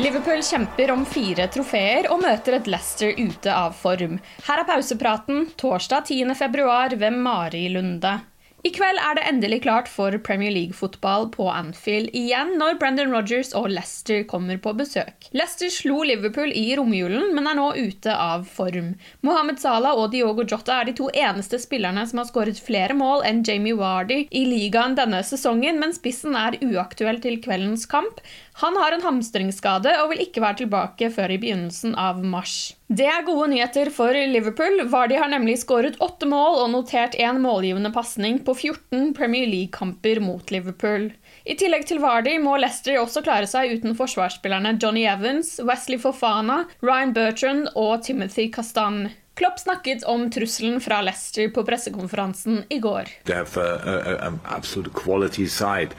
Liverpool 0.00 0.42
kjemper 0.42 0.90
om 0.94 1.00
fire 1.02 1.48
trofeer 1.50 2.06
og 2.14 2.20
møter 2.22 2.54
et 2.60 2.68
Leicester 2.70 3.18
ute 3.18 3.50
av 3.50 3.74
form. 3.74 4.20
Her 4.46 4.62
er 4.62 4.68
pausepraten 4.68 5.48
torsdag 5.58 6.06
10. 6.14 6.36
februar 6.38 6.94
ved 7.00 7.18
Mari 7.18 7.64
Lunde. 7.74 8.20
I 8.66 8.70
kveld 8.74 8.98
er 8.98 9.14
det 9.14 9.22
endelig 9.30 9.60
klart 9.62 9.86
for 9.86 10.14
Premier 10.26 10.50
League-fotball 10.50 11.28
på 11.30 11.44
Anfield 11.46 12.10
igjen 12.16 12.56
når 12.58 12.74
Brendan 12.80 13.12
Rodgers 13.14 13.52
og 13.54 13.68
Leicester 13.70 14.24
kommer 14.26 14.58
på 14.58 14.72
besøk. 14.74 15.28
Leicester 15.30 15.70
slo 15.70 16.00
Liverpool 16.06 16.50
i 16.50 16.64
romjulen, 16.78 17.30
men 17.36 17.46
er 17.46 17.54
nå 17.54 17.68
ute 17.78 18.14
av 18.14 18.48
form. 18.50 18.96
Mohammed 19.22 19.62
Salah 19.62 19.94
og 19.94 20.10
Diogo 20.10 20.42
Jota 20.42 20.80
er 20.80 20.90
de 20.90 20.96
to 20.98 21.06
eneste 21.14 21.60
spillerne 21.62 22.02
som 22.10 22.18
har 22.18 22.26
skåret 22.32 22.58
flere 22.58 22.98
mål 22.98 23.22
enn 23.30 23.44
Jamie 23.46 23.78
Wardy 23.78 24.24
i 24.26 24.42
ligaen 24.50 24.98
denne 24.98 25.22
sesongen, 25.22 25.78
men 25.78 25.94
spissen 25.94 26.34
er 26.38 26.58
uaktuell 26.58 27.22
til 27.22 27.38
kveldens 27.44 27.86
kamp. 27.86 28.18
Han 28.58 28.76
har 28.76 28.92
en 28.92 29.04
hamstringsskade 29.04 29.92
og 30.02 30.08
vil 30.10 30.24
ikke 30.24 30.42
være 30.42 30.64
tilbake 30.64 31.08
før 31.14 31.30
i 31.30 31.38
begynnelsen 31.38 31.92
av 31.94 32.18
mars. 32.26 32.74
Det 32.90 33.06
er 33.06 33.22
gode 33.22 33.52
nyheter 33.52 33.90
for 33.94 34.16
Liverpool. 34.16 34.80
Vardy 34.90 35.14
har 35.20 35.30
nemlig 35.30 35.60
skåret 35.60 36.00
åtte 36.02 36.26
mål 36.26 36.64
og 36.64 36.72
notert 36.72 37.14
én 37.22 37.38
målgivende 37.44 37.92
pasning 37.94 38.40
på 38.42 38.56
14 38.56 39.12
Premier 39.14 39.46
League-kamper 39.46 40.18
mot 40.24 40.50
Liverpool. 40.50 41.12
I 41.46 41.54
tillegg 41.60 41.86
til 41.86 42.02
Vardy 42.02 42.34
må 42.42 42.56
Leicester 42.58 42.98
også 42.98 43.22
klare 43.22 43.46
seg 43.46 43.76
uten 43.78 43.94
forsvarsspillerne 43.94 44.74
Johnny 44.82 45.06
Evans, 45.06 45.54
Wesley 45.62 46.02
Fofana, 46.02 46.64
Ryan 46.82 47.14
Bertrand 47.14 47.70
og 47.78 48.02
Timothy 48.08 48.50
Castan. 48.50 49.04
Klopp 49.38 49.62
snakket 49.62 50.04
om 50.10 50.26
trusselen 50.34 50.80
fra 50.82 51.00
Leicester 51.06 51.48
på 51.54 51.62
pressekonferansen 51.66 52.64
i 52.74 52.80
går. 52.82 53.08
They 53.24 53.38
have 53.38 53.68
en 54.26 54.40
absolutt 54.44 54.78
absolute 54.78 54.94
quality 54.94 55.46
side, 55.46 55.94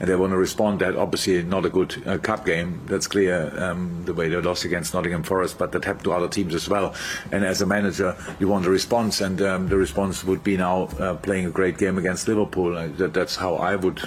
and 0.00 0.08
they 0.08 0.16
want 0.16 0.32
to 0.32 0.38
respond. 0.38 0.80
That 0.80 0.96
obviously 0.96 1.42
not 1.42 1.64
a 1.64 1.68
good 1.68 2.02
uh, 2.06 2.18
cup 2.18 2.44
game. 2.46 2.80
That's 2.86 3.06
clear. 3.06 3.52
Um, 3.58 4.04
the 4.04 4.14
way 4.14 4.28
they 4.28 4.40
lost 4.40 4.64
against 4.64 4.94
Nottingham 4.94 5.22
Forest, 5.22 5.58
but 5.58 5.72
that 5.72 5.84
happened 5.84 6.04
to 6.04 6.12
other 6.12 6.28
teams 6.28 6.54
as 6.54 6.68
well. 6.68 6.94
And 7.32 7.44
as 7.44 7.62
a 7.62 7.66
manager, 7.66 8.16
you 8.38 8.48
want 8.48 8.66
a 8.66 8.70
response, 8.70 9.20
and 9.20 9.40
um, 9.42 9.68
the 9.68 9.76
response 9.76 10.24
would 10.24 10.42
be 10.42 10.56
now 10.56 10.88
uh, 10.98 11.14
playing 11.14 11.46
a 11.46 11.50
great 11.50 11.78
game 11.78 11.98
against 11.98 12.28
Liverpool. 12.28 12.74
That, 12.96 13.14
that's 13.14 13.36
how 13.36 13.54
I 13.56 13.76
would 13.76 14.00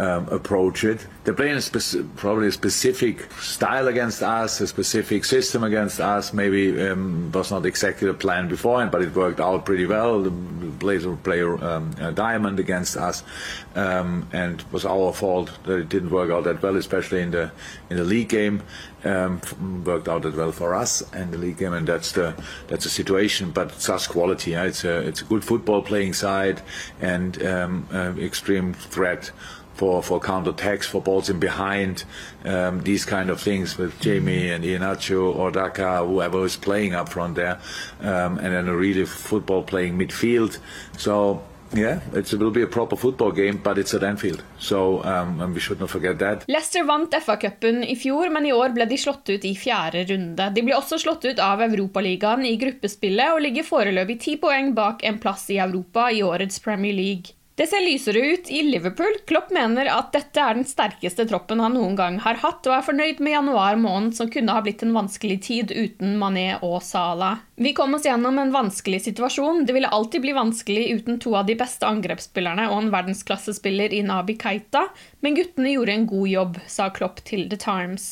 um, 0.00 0.26
approach 0.28 0.82
it. 0.82 1.06
They're 1.24 1.34
playing 1.34 1.58
a 1.58 2.02
probably 2.16 2.48
a 2.48 2.52
specific 2.52 3.30
style 3.34 3.86
against 3.86 4.22
us, 4.22 4.58
a 4.62 4.66
specific 4.66 5.26
system 5.26 5.62
against 5.62 6.00
us. 6.00 6.32
Maybe 6.32 6.80
um, 6.80 7.30
was 7.32 7.50
not 7.50 7.66
exactly 7.66 8.08
the 8.08 8.14
plan 8.14 8.48
beforehand, 8.48 8.90
but 8.90 9.02
it 9.02 9.14
worked 9.14 9.40
out 9.40 9.66
pretty 9.66 9.84
well. 9.84 10.22
The 10.22 10.30
Blazer 10.30 11.14
play 11.16 11.42
um, 11.42 11.94
a 12.00 12.12
diamond 12.12 12.58
against 12.58 12.96
us, 12.96 13.22
um, 13.74 14.26
and 14.32 14.60
it 14.60 14.72
was 14.72 14.86
our 14.86 15.12
fault 15.12 15.50
that 15.64 15.74
it 15.74 15.88
didn't 15.90 16.10
work 16.10 16.30
out 16.30 16.44
that 16.44 16.62
well, 16.62 16.76
especially 16.76 17.20
in 17.20 17.32
the 17.32 17.52
in 17.90 17.98
the 17.98 18.04
league 18.04 18.30
game. 18.30 18.62
Um, 19.02 19.40
worked 19.84 20.08
out 20.08 20.22
that 20.22 20.36
well 20.36 20.52
for 20.52 20.74
us 20.74 21.02
and 21.14 21.32
the 21.32 21.38
league 21.38 21.58
game, 21.58 21.74
and 21.74 21.86
that's 21.86 22.12
the 22.12 22.34
that's 22.68 22.84
the 22.84 22.90
situation. 22.90 23.50
But 23.50 23.72
it's 23.72 23.88
us 23.90 24.06
quality. 24.06 24.52
Yeah? 24.52 24.64
It's 24.64 24.84
a 24.84 25.06
it's 25.06 25.20
a 25.20 25.24
good 25.24 25.44
football 25.44 25.82
playing 25.82 26.14
side 26.14 26.62
and 27.02 27.42
um, 27.42 27.88
uh, 27.92 28.14
extreme 28.18 28.72
threat 28.72 29.30
for, 29.80 30.02
for 30.02 30.20
counter-attacks, 30.20 30.86
for 30.86 31.00
balls 31.00 31.30
in 31.30 31.40
behind, 31.40 32.04
um, 32.44 32.82
these 32.82 33.06
kind 33.06 33.30
of 33.30 33.40
things 33.40 33.78
with 33.78 33.98
Jamie 33.98 34.50
and 34.50 34.62
Ianacho 34.62 35.34
or 35.34 35.50
Daka, 35.50 36.04
whoever 36.04 36.44
is 36.44 36.56
playing 36.56 36.94
up 36.94 37.08
front 37.08 37.36
there, 37.36 37.58
um, 38.00 38.36
and 38.38 38.52
then 38.54 38.68
a 38.68 38.76
really 38.76 39.06
football-playing 39.06 39.96
midfield. 39.96 40.58
So 40.98 41.42
yeah, 41.72 42.00
it 42.12 42.30
will 42.34 42.50
be 42.50 42.60
a 42.60 42.66
proper 42.66 42.96
football 42.96 43.32
game, 43.32 43.56
but 43.64 43.78
it's 43.78 43.94
at 43.94 44.04
Anfield, 44.04 44.42
so 44.58 45.02
um, 45.02 45.54
we 45.54 45.60
should 45.60 45.80
not 45.80 45.88
forget 45.88 46.18
that. 46.18 46.44
Leicester 46.46 46.84
vant 46.84 47.14
FA-cupen 47.24 47.80
i 47.88 47.96
fjor, 47.96 48.28
men 48.28 48.50
i 48.50 48.52
år 48.52 48.76
ble 48.76 48.84
de 48.90 49.00
slått 49.00 49.32
ut 49.32 49.48
i 49.48 49.54
fjerde 49.56 50.04
runde. 50.12 50.52
De 50.52 50.66
ble 50.66 50.76
også 50.76 51.00
slått 51.00 51.24
ut 51.24 51.40
av 51.40 51.64
Europaligaen 51.70 52.44
i 52.44 52.56
gruppespillet 52.60 53.32
og 53.32 53.44
ligger 53.48 53.70
foreløpig 53.72 54.20
ti 54.28 54.36
poeng 54.44 54.74
bak 54.76 55.08
en 55.08 55.24
plass 55.24 55.48
i 55.54 55.60
Europa 55.62 56.10
i 56.12 56.24
årets 56.26 56.60
Premier 56.60 56.92
League. 57.00 57.39
Det 57.60 57.66
ser 57.66 57.82
lysere 57.84 58.18
ut 58.18 58.50
i 58.50 58.62
Liverpool. 58.62 59.18
Klopp 59.28 59.50
mener 59.52 59.84
at 59.92 60.14
dette 60.14 60.40
er 60.40 60.56
den 60.56 60.64
sterkeste 60.64 61.26
troppen 61.28 61.60
han 61.60 61.74
noen 61.76 61.92
gang 61.98 62.14
har 62.24 62.38
hatt, 62.40 62.64
og 62.64 62.72
er 62.72 62.86
fornøyd 62.86 63.18
med 63.20 63.34
januar 63.34 63.76
måned, 63.76 64.14
som 64.16 64.30
kunne 64.32 64.54
ha 64.56 64.62
blitt 64.64 64.80
en 64.80 64.94
vanskelig 64.96 65.36
tid 65.44 65.74
uten 65.74 66.14
Mané 66.22 66.54
og 66.64 66.78
Salah. 66.80 67.42
Vi 67.60 67.74
kom 67.76 67.98
oss 67.98 68.08
gjennom 68.08 68.40
en 68.40 68.54
vanskelig 68.54 69.02
situasjon. 69.10 69.66
Det 69.68 69.76
ville 69.76 69.92
alltid 69.92 70.24
bli 70.24 70.32
vanskelig 70.40 70.86
uten 71.02 71.20
to 71.20 71.34
av 71.36 71.52
de 71.52 71.58
beste 71.60 71.84
angrepsspillerne 71.84 72.70
og 72.70 72.78
en 72.78 72.90
verdensklassespiller 72.96 73.92
i 73.92 74.00
Nabi 74.08 74.40
Keita, 74.40 74.86
men 75.20 75.36
guttene 75.36 75.76
gjorde 75.76 75.98
en 75.98 76.10
god 76.16 76.32
jobb, 76.32 76.58
sa 76.64 76.88
Klopp 76.96 77.20
til 77.28 77.44
The 77.52 77.60
Times. 77.60 78.08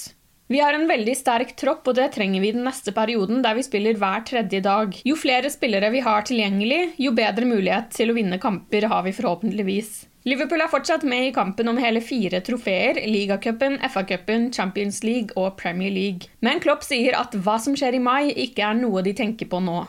Vi 0.49 0.61
har 0.61 0.73
en 0.73 0.87
veldig 0.89 1.13
sterk 1.13 1.51
tropp, 1.61 1.91
og 1.91 1.97
det 1.99 2.07
trenger 2.15 2.41
vi 2.41 2.55
den 2.57 2.63
neste 2.65 2.89
perioden, 2.97 3.43
der 3.45 3.53
vi 3.59 3.67
spiller 3.67 3.99
hver 4.01 4.23
tredje 4.25 4.63
dag. 4.65 4.95
Jo 5.05 5.17
flere 5.21 5.51
spillere 5.53 5.91
vi 5.93 6.01
har 6.01 6.25
tilgjengelig, 6.25 6.95
jo 6.97 7.13
bedre 7.13 7.45
mulighet 7.45 7.91
til 7.93 8.09
å 8.09 8.15
vinne 8.17 8.39
kamper 8.41 8.87
har 8.89 9.03
vi 9.05 9.13
forhåpentligvis. 9.13 9.91
Liverpool 10.25 10.65
er 10.65 10.73
fortsatt 10.73 11.05
med 11.05 11.27
i 11.27 11.35
kampen 11.37 11.69
om 11.69 11.77
hele 11.77 12.01
fire 12.01 12.41
trofeer, 12.45 12.97
ligacupen, 13.13 13.77
FA-cupen, 13.93 14.49
Champions 14.57 15.03
League 15.05 15.37
og 15.37 15.59
Premier 15.61 15.93
League. 15.93 16.33
Men 16.41 16.65
Klopp 16.65 16.81
sier 16.87 17.17
at 17.21 17.37
hva 17.37 17.59
som 17.61 17.77
skjer 17.77 18.01
i 18.01 18.03
mai, 18.03 18.33
ikke 18.33 18.65
er 18.71 18.81
noe 18.81 19.05
de 19.05 19.13
tenker 19.21 19.53
på 19.53 19.61
nå. 19.61 19.83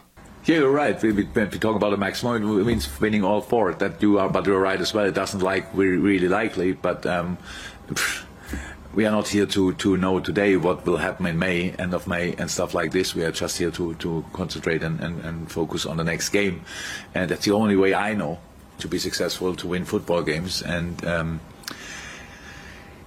Yeah, 0.45 0.59
you're 0.59 0.75
right. 0.75 1.01
If 1.01 1.15
we 1.15 1.23
talk 1.59 1.75
about 1.75 1.91
the 1.91 1.97
maximum, 1.97 2.59
it 2.59 2.65
means 2.65 2.89
winning 2.99 3.23
all 3.23 3.39
four. 3.39 3.73
That 3.73 4.01
you 4.01 4.19
are, 4.19 4.29
but 4.29 4.45
you're 4.45 4.59
right 4.59 4.81
as 4.81 4.93
well. 4.93 5.05
It 5.05 5.15
doesn't 5.15 5.41
like 5.41 5.67
really 5.73 6.27
likely, 6.27 6.73
but 6.73 7.05
um, 7.05 7.37
we 8.93 9.05
are 9.05 9.11
not 9.11 9.27
here 9.27 9.45
to, 9.45 9.73
to 9.73 9.97
know 9.97 10.19
today 10.19 10.57
what 10.57 10.85
will 10.85 10.97
happen 10.97 11.25
in 11.27 11.37
May, 11.37 11.71
end 11.71 11.93
of 11.93 12.07
May, 12.07 12.33
and 12.33 12.49
stuff 12.49 12.73
like 12.73 12.91
this. 12.91 13.13
We 13.13 13.23
are 13.23 13.31
just 13.31 13.57
here 13.57 13.71
to, 13.71 13.93
to 13.95 14.25
concentrate 14.33 14.81
and, 14.81 14.99
and, 14.99 15.23
and 15.23 15.51
focus 15.51 15.85
on 15.85 15.97
the 15.97 16.03
next 16.03 16.29
game. 16.29 16.63
And 17.13 17.29
that's 17.29 17.45
the 17.45 17.51
only 17.51 17.75
way 17.75 17.93
I 17.93 18.15
know 18.15 18.39
to 18.79 18.87
be 18.87 18.97
successful, 18.97 19.55
to 19.57 19.67
win 19.67 19.85
football 19.85 20.23
games. 20.23 20.61
And 20.63 21.05
um, 21.05 21.39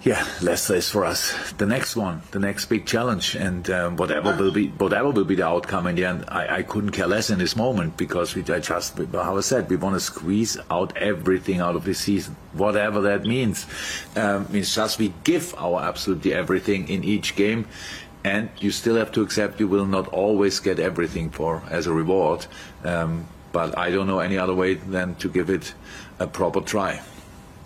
yeah, 0.05 0.27
less 0.43 0.69
is 0.69 0.91
for 0.91 1.05
us 1.05 1.53
the 1.53 1.67
next 1.67 1.95
one, 1.95 2.23
the 2.33 2.41
next 2.41 2.67
big 2.67 2.87
challenge, 2.87 3.37
and 3.37 3.71
um, 3.71 3.97
whatever 3.97 4.37
will 4.37 4.51
be 4.51 4.69
whatever 4.69 5.11
will 5.11 5.25
be 5.25 5.37
the 5.37 5.47
outcome 5.47 5.87
in 5.87 5.95
the 5.95 6.05
end, 6.05 6.25
I, 6.27 6.57
I 6.57 6.63
couldn't 6.63 6.91
care 6.91 7.07
less 7.07 7.31
in 7.31 7.39
this 7.39 7.55
moment 7.55 7.97
because 7.97 8.35
we 8.35 8.43
I 8.43 8.59
just, 8.59 8.99
how 8.99 9.37
I 9.37 9.41
said, 9.41 9.71
we 9.71 9.77
want 9.77 9.95
to 9.95 10.01
squeeze 10.01 10.59
out 10.71 10.97
everything 10.97 11.61
out 11.61 11.77
of 11.77 11.85
this 11.85 12.01
season, 12.01 12.35
whatever 12.53 13.01
that 13.03 13.23
means. 13.23 13.67
Um, 14.17 14.47
means 14.51 14.75
just 14.75 14.99
we 14.99 15.15
give 15.23 15.55
our 15.57 15.81
absolutely 15.81 16.35
everything 16.35 16.89
in 16.89 17.05
each 17.05 17.37
game, 17.37 17.69
and 18.25 18.51
you 18.59 18.73
still 18.73 18.97
have 18.97 19.13
to 19.13 19.23
accept 19.23 19.61
you 19.61 19.69
will 19.69 19.87
not 19.87 20.09
always 20.09 20.59
get 20.59 20.81
everything 20.81 21.31
for 21.31 21.63
as 21.71 21.87
a 21.87 21.93
reward. 21.93 22.47
Um, 22.83 23.29
but 23.53 23.79
I 23.79 23.91
don't 23.91 24.09
know 24.09 24.19
any 24.19 24.39
other 24.39 24.55
way 24.55 24.75
than 24.75 25.15
to 25.17 25.29
give 25.29 25.49
it 25.49 25.75
a 26.19 26.27
proper 26.27 26.61
try. 26.61 27.03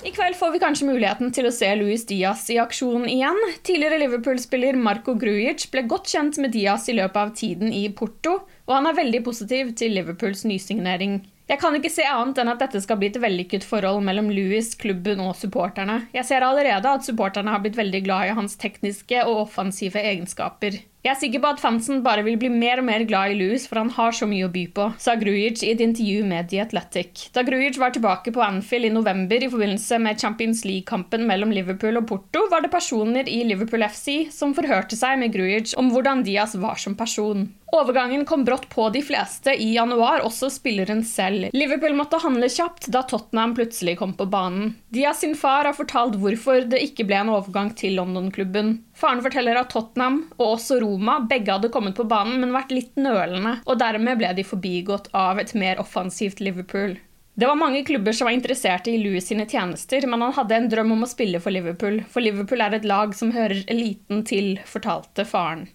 I 0.07 0.11
kveld 0.15 0.37
får 0.39 0.51
vi 0.55 0.59
kanskje 0.63 0.87
muligheten 0.87 1.33
til 1.35 1.49
å 1.49 1.51
se 1.51 1.67
Luis 1.75 2.05
Diaz 2.07 2.45
i 2.55 2.61
aksjon 2.63 3.09
igjen. 3.11 3.41
Tidligere 3.67 3.97
Liverpool-spiller 4.05 4.77
Marco 4.79 5.17
Grujic 5.19 5.65
ble 5.73 5.83
godt 5.91 6.13
kjent 6.13 6.39
med 6.39 6.53
Diaz 6.55 6.85
i 6.87 6.95
løpet 6.95 7.19
av 7.19 7.33
tiden 7.35 7.73
i 7.75 7.89
Porto, 7.91 8.37
og 8.69 8.75
han 8.77 8.87
er 8.87 8.95
veldig 9.01 9.25
positiv 9.27 9.73
til 9.81 9.97
Liverpools 9.99 10.45
nysignering. 10.47 11.25
Jeg 11.51 11.59
kan 11.59 11.75
ikke 11.75 11.91
se 11.91 12.07
annet 12.07 12.39
enn 12.39 12.53
at 12.53 12.63
dette 12.63 12.85
skal 12.85 13.01
bli 13.01 13.11
et 13.11 13.19
vellykket 13.23 13.67
forhold 13.67 14.07
mellom 14.07 14.31
Louis, 14.31 14.71
klubben 14.79 15.25
og 15.27 15.35
supporterne. 15.41 16.05
Jeg 16.15 16.31
ser 16.31 16.47
allerede 16.47 16.95
at 17.01 17.07
supporterne 17.07 17.51
har 17.51 17.67
blitt 17.67 17.79
veldig 17.79 18.05
glad 18.07 18.31
i 18.31 18.39
hans 18.39 18.55
tekniske 18.63 19.27
og 19.27 19.49
offensive 19.49 19.99
egenskaper. 19.99 20.85
Jeg 21.07 21.13
er 21.13 21.19
sikker 21.21 21.39
på 21.45 21.51
at 21.55 21.61
fansen 21.63 22.01
bare 22.03 22.25
vil 22.27 22.35
bli 22.35 22.49
mer 22.51 22.81
og 22.83 22.87
mer 22.89 23.05
glad 23.07 23.31
i 23.31 23.37
Louis, 23.39 23.63
for 23.71 23.79
han 23.79 23.93
har 23.95 24.15
så 24.17 24.27
mye 24.27 24.49
å 24.49 24.51
by 24.51 24.65
på, 24.75 24.87
sa 24.99 25.13
Grujic 25.15 25.61
i 25.63 25.69
et 25.71 25.83
intervju 25.85 26.25
med 26.27 26.49
The 26.51 26.65
Athletic. 26.65 27.29
Da 27.31 27.45
Grujic 27.47 27.79
var 27.79 27.93
tilbake 27.95 28.33
på 28.35 28.43
Anfield 28.43 28.89
i 28.89 28.91
november 28.91 29.39
i 29.39 29.51
forbindelse 29.53 30.01
med 30.03 30.19
Champions 30.19 30.65
League-kampen 30.67 31.23
mellom 31.29 31.55
Liverpool 31.55 32.01
og 32.01 32.09
Porto, 32.11 32.49
var 32.51 32.67
det 32.67 32.73
personer 32.75 33.31
i 33.31 33.45
Liverpool 33.47 33.87
FC 33.87 34.33
som 34.35 34.57
forhørte 34.57 34.99
seg 34.99 35.21
med 35.23 35.31
Grujic 35.37 35.77
om 35.79 35.95
hvordan 35.95 36.27
Diaz 36.27 36.59
var 36.59 36.83
som 36.83 36.99
person. 36.99 37.47
Overgangen 37.75 38.25
kom 38.25 38.45
brått 38.45 38.69
på 38.69 38.89
de 38.95 39.03
fleste 39.03 39.51
i 39.51 39.73
januar, 39.75 40.21
også 40.25 40.49
spilleren 40.55 41.03
selv. 41.05 41.49
Liverpool 41.53 41.97
måtte 41.99 42.21
handle 42.23 42.49
kjapt 42.53 42.87
da 42.95 43.03
Tottenham 43.03 43.57
plutselig 43.57 43.97
kom 43.99 44.15
på 44.15 44.29
banen. 44.31 44.77
Diaz 44.95 45.21
sin 45.25 45.35
far 45.35 45.67
har 45.67 45.75
fortalt 45.75 46.15
hvorfor 46.23 46.63
det 46.71 46.81
ikke 46.85 47.09
ble 47.09 47.19
en 47.25 47.33
overgang 47.35 47.73
til 47.77 47.99
London-klubben. 47.99 48.77
Faren 48.95 49.25
forteller 49.25 49.59
at 49.59 49.73
Tottenham 49.75 50.23
og 50.39 50.47
også 50.55 50.79
Roma 50.85 51.19
begge 51.27 51.57
hadde 51.57 51.73
kommet 51.75 51.99
på 51.99 52.07
banen, 52.07 52.39
men 52.41 52.55
vært 52.55 52.73
litt 52.73 52.95
nølende, 52.97 53.59
og 53.67 53.83
dermed 53.83 54.23
ble 54.23 54.31
de 54.39 54.47
forbigått 54.47 55.11
av 55.17 55.43
et 55.43 55.53
mer 55.59 55.83
offensivt 55.83 56.41
Liverpool. 56.41 56.97
Det 57.37 57.45
var 57.51 57.59
mange 57.61 57.83
klubber 57.85 58.15
som 58.17 58.31
var 58.31 58.33
interesserte 58.33 58.89
i 58.89 58.99
Louis 59.03 59.27
sine 59.27 59.45
tjenester, 59.45 60.07
men 60.09 60.23
han 60.25 60.33
hadde 60.33 60.57
en 60.57 60.69
drøm 60.73 60.95
om 60.95 61.05
å 61.05 61.09
spille 61.11 61.43
for 61.45 61.53
Liverpool, 61.53 61.99
for 62.09 62.25
Liverpool 62.25 62.63
er 62.65 62.79
et 62.79 62.87
lag 62.89 63.13
som 63.13 63.35
hører 63.35 63.67
eliten 63.69 64.23
til, 64.25 64.55
fortalte 64.65 65.27
faren. 65.29 65.67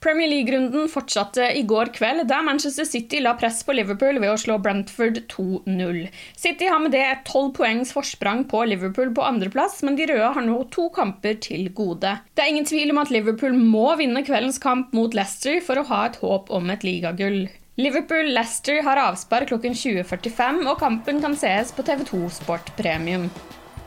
Premier 0.00 0.28
League-runden 0.30 0.86
fortsatte 0.86 1.42
i 1.58 1.64
går 1.66 1.88
kveld, 1.96 2.22
der 2.30 2.44
Manchester 2.46 2.86
City 2.86 3.18
la 3.18 3.32
press 3.34 3.64
på 3.66 3.74
Liverpool 3.74 4.20
ved 4.22 4.30
å 4.30 4.36
slå 4.38 4.54
Brentford 4.62 5.16
2-0. 5.32 6.04
City 6.38 6.68
har 6.70 6.78
med 6.84 6.94
det 6.94 7.00
et 7.02 7.24
tolv 7.26 7.50
poengs 7.56 7.90
forsprang 7.96 8.44
på 8.46 8.60
Liverpool 8.70 9.10
på 9.16 9.24
andreplass, 9.26 9.80
men 9.82 9.98
de 9.98 10.06
røde 10.06 10.28
har 10.36 10.46
nå 10.46 10.60
to 10.70 10.86
kamper 10.94 11.40
til 11.42 11.66
gode. 11.74 12.12
Det 12.38 12.44
er 12.44 12.52
ingen 12.52 12.68
tvil 12.68 12.94
om 12.94 13.02
at 13.02 13.10
Liverpool 13.10 13.58
må 13.58 13.88
vinne 13.98 14.22
kveldens 14.22 14.62
kamp 14.62 14.94
mot 14.94 15.18
Leicester 15.18 15.58
for 15.66 15.82
å 15.82 15.88
ha 15.90 16.04
et 16.06 16.20
håp 16.22 16.54
om 16.54 16.70
et 16.70 16.86
ligagull. 16.86 17.48
Liverpool-Leicester 17.78 18.84
har 18.86 19.02
avspark 19.02 19.50
klokken 19.50 19.74
20.45, 19.74 20.62
og 20.62 20.78
kampen 20.78 21.18
kan 21.26 21.34
sees 21.38 21.74
på 21.74 21.82
TV2 21.90 22.22
Sport 22.38 22.70
Premium. 22.78 23.26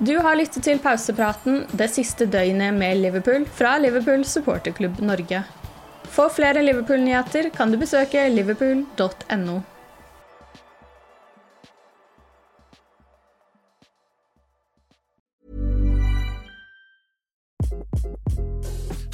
Du 0.03 0.17
har 0.19 0.35
lyttet 0.35 0.67
til 0.67 0.79
pausepraten 0.83 1.63
det 1.71 1.87
siste 1.95 2.27
døgnet 2.27 2.75
med 2.75 2.99
Liverpool 2.99 3.47
fra 3.47 3.77
Liverpool 3.79 4.27
supporterklubb 4.27 4.99
Norge. 5.07 5.43
For 6.11 6.29
flere 6.29 6.61
Liverpool-nyheter 6.61 7.49
kan 7.55 7.71
du 7.71 7.77
besøke 7.79 8.29
liverpool.no. 8.29 9.61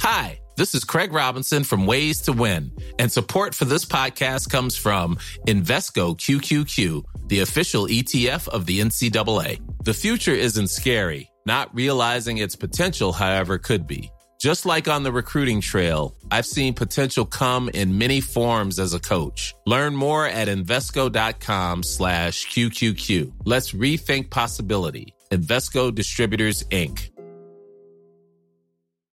Hi, 0.00 0.40
this 0.56 0.74
is 0.74 0.82
Craig 0.84 1.12
Robinson 1.12 1.62
from 1.62 1.86
Ways 1.86 2.20
to 2.22 2.32
Win, 2.32 2.72
and 2.98 3.12
support 3.12 3.54
for 3.54 3.64
this 3.64 3.84
podcast 3.84 4.50
comes 4.50 4.76
from 4.76 5.18
Invesco 5.46 6.16
QQQ, 6.16 7.04
the 7.28 7.40
official 7.40 7.86
ETF 7.86 8.48
of 8.48 8.66
the 8.66 8.80
NCAA. 8.80 9.60
The 9.84 9.94
future 9.94 10.34
isn't 10.34 10.70
scary, 10.70 11.30
not 11.46 11.72
realizing 11.72 12.38
its 12.38 12.56
potential, 12.56 13.12
however, 13.12 13.56
could 13.56 13.86
be. 13.86 14.10
Just 14.38 14.64
like 14.64 14.86
on 14.86 15.02
the 15.02 15.10
recruiting 15.10 15.60
trail, 15.60 16.14
I've 16.30 16.46
seen 16.46 16.72
potential 16.72 17.24
come 17.24 17.68
in 17.74 17.98
many 17.98 18.20
forms 18.20 18.78
as 18.78 18.94
a 18.94 19.00
coach. 19.00 19.52
Learn 19.66 19.96
more 19.96 20.26
at 20.26 20.46
Invesco.com 20.46 21.82
slash 21.82 22.46
QQQ. 22.46 23.32
Let's 23.44 23.72
rethink 23.72 24.30
possibility. 24.30 25.12
Invesco 25.32 25.92
Distributors, 25.92 26.62
Inc. 26.70 27.10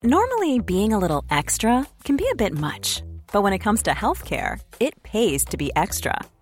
Normally, 0.04 0.60
being 0.60 0.92
a 0.92 0.98
little 0.98 1.24
extra 1.30 1.86
can 2.04 2.18
be 2.18 2.28
a 2.32 2.36
bit 2.36 2.58
much. 2.58 3.04
But 3.32 3.44
when 3.44 3.54
it 3.54 3.60
comes 3.60 3.84
to 3.84 3.92
healthcare, 3.92 4.60
it 4.80 5.04
pays 5.04 5.46
to 5.46 5.58
be 5.58 5.72
extra 5.76 6.20